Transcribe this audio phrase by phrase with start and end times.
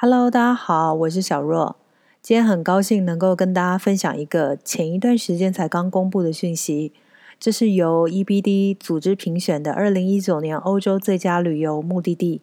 [0.00, 1.74] Hello，大家好，我是小若。
[2.22, 6.92] 今天很高兴能够跟大家分享一个前一段时间才刚公布的讯息，
[7.40, 12.40] 这是由 EBD 组织评选的二零一九年欧洲最佳旅游目的地。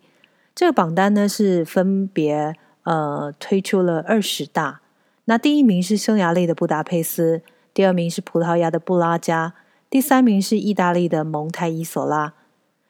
[0.54, 4.82] 这个榜单呢是分别呃推出了二十大，
[5.24, 7.42] 那第一名是匈牙利的布达佩斯，
[7.74, 9.54] 第二名是葡萄牙的布拉加，
[9.90, 12.34] 第三名是意大利的蒙台伊索拉。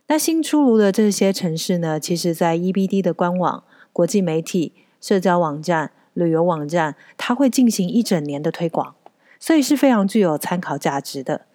[0.07, 3.63] 那新出炉的这些城市呢，其实在 EBD 的官网。
[3.95, 8.93] 国际媒体、社交网站、旅游网站，它会进行一整年的推广，
[9.39, 11.45] 所以是非常具有参考价值的。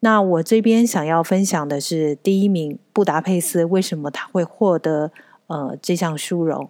[0.00, 5.12] 那我这边想要分享的是第一名布达佩斯，为什么他会获得
[5.46, 6.68] 呃这项殊荣？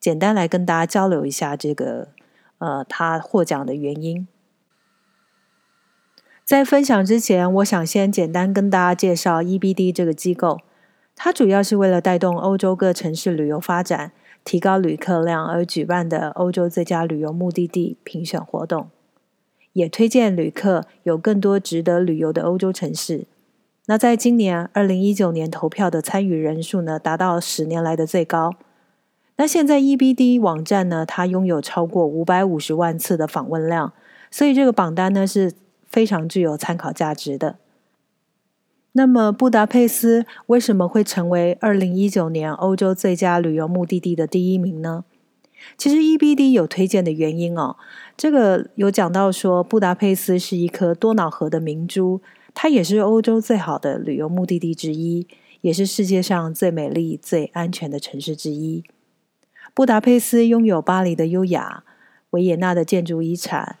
[0.00, 2.08] 简单来跟大家交流一下这个
[2.56, 4.26] 呃他获奖的原因。
[6.42, 10.60] 在分享之前，我想先简单跟大家介绍 EBD 这个机构。
[11.16, 14.10] 它主要是为了带动欧洲各城市旅游发展、
[14.44, 18.90] 提高旅客量而举办的欧洲最佳旅游目的地评选活动，
[19.72, 23.24] 也推荐旅客有更多值得旅游的欧洲城市。
[23.86, 28.54] 那在今年二零一九年投票的参与人数呢，达到十年来的最高。
[29.36, 33.92] 那现在 EBD 网站呢，它拥有超过五百五十万次的访问量，
[34.30, 35.52] 所以这个榜单呢是
[35.84, 37.56] 非常具有参考价值的。
[38.96, 45.04] 那么，布达佩斯为什么会成为二零一九年欧洲最佳旅游目的地的第一名呢？
[45.76, 47.76] 其实 EBD 有推荐的原因哦，
[48.16, 52.20] 这个有讲到说，布达佩斯是一颗多瑙河的明珠，
[52.54, 55.26] 它也是欧洲最好的旅游目的地之一，
[55.62, 58.84] 也是世界上最美丽、最安全的城市之一。
[59.74, 61.82] 布达佩斯拥有巴黎的优雅、
[62.30, 63.78] 维也纳的建筑遗产、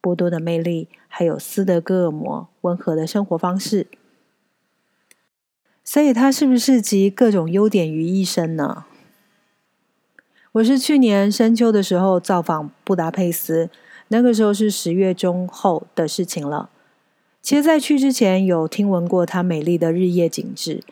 [0.00, 3.88] 波多的魅力，还有斯德哥尔摩温和的生活方式。
[5.84, 8.84] 所以它是不是集各种优点于一身呢？
[10.52, 13.68] 我是去年深秋的时候造访布达佩斯，
[14.08, 16.70] 那个时候是十月中后的事情了。
[17.42, 20.82] 其实，在去之前有听闻过它美丽的日夜景致。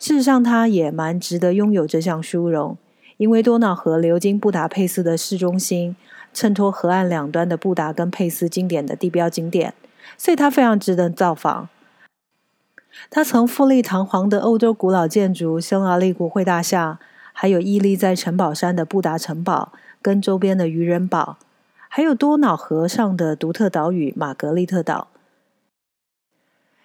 [0.00, 2.76] 事实上，它也蛮值得拥有这项殊荣，
[3.18, 5.94] 因为多瑙河流经布达佩斯的市中心，
[6.34, 9.74] 衬托河岸两端的布达跟佩斯经典的地标景点，
[10.18, 11.68] 所以它非常值得造访。
[13.10, 16.98] 它曾富丽堂皇的欧洲古老建筑匈牙利国会大厦，
[17.32, 21.38] 还有屹立在城堡山的布达城堡跟周边的渔人堡，
[21.88, 25.08] 还有多瑙河上的独特岛屿玛格丽特岛，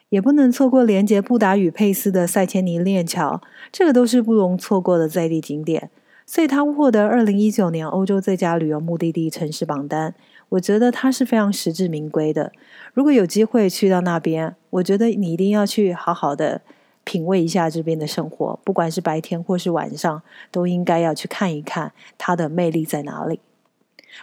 [0.09, 5.89] 也不能错过连接布达与佩斯的塞千尼链桥，这个都是不容错过的在地景点。
[6.27, 10.15] 所以它获得二零一九年欧洲最佳旅游目的地城市榜单。
[10.55, 12.51] 我觉得它是非常实至名归的。
[12.93, 16.61] 如果有机会去到那边，我觉得你一定要去好好的
[17.03, 20.21] 品味一下这边的生活，不管是白天或是晚上，
[20.51, 23.39] 都应该要去看一看它的魅力在哪里。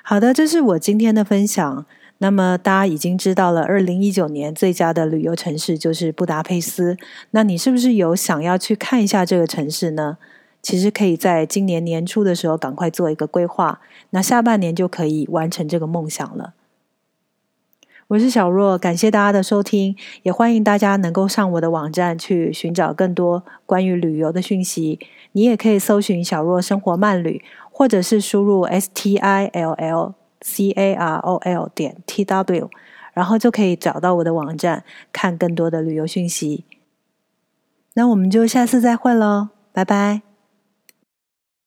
[0.02, 1.86] 好的，这是我今天的分享。
[2.18, 6.96] 那么大家已经知道了，二零一九年最佳的旅游城市就是布达佩斯。
[7.32, 10.18] 那你是不是有想要去看一下这个城市呢？
[10.62, 13.80] 其实可以在今年年初的时候赶快做一个规划，
[14.10, 16.54] 那下半年就可以完成这个梦想了。
[18.08, 25.00] 我是小若，感谢大家的收听，也欢迎大家能够上我的网站去寻找更多关于旅游的讯息。
[25.32, 32.70] 你也可以搜寻“小若生活慢旅”，或者是输入 “s t i l l c a r o l” 点 t w，
[33.14, 36.64] 然后就可以找到我的网站，看更多的旅游讯息。
[37.94, 40.31] 那我们就下次再会喽，拜拜。